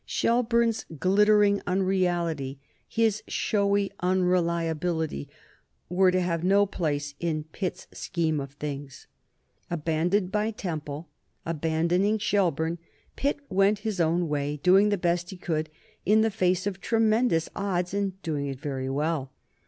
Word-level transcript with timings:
Shelburne's 0.03 0.87
glittering 0.99 1.61
unreality, 1.67 2.57
his 2.87 3.21
showy 3.27 3.91
unreliability, 3.99 5.29
were 5.89 6.09
to 6.09 6.19
have 6.19 6.43
no 6.43 6.65
place 6.65 7.13
in 7.19 7.43
Pitt's 7.51 7.85
scheme 7.91 8.39
of 8.39 8.53
things. 8.53 9.05
Abandoned 9.69 10.31
by 10.31 10.49
Temple, 10.49 11.07
abandoning 11.45 12.17
Shelburne, 12.17 12.79
Pitt 13.15 13.41
went 13.47 13.77
his 13.85 13.99
own 14.01 14.27
way, 14.27 14.59
doing 14.63 14.89
the 14.89 14.97
best 14.97 15.29
he 15.29 15.37
could 15.37 15.69
in 16.03 16.21
the 16.21 16.31
face 16.31 16.65
of 16.65 16.81
tremendous 16.81 17.47
odds 17.55 17.93
and 17.93 18.19
doing 18.23 18.47
it 18.47 18.59
very 18.59 18.89
well. 18.89 19.31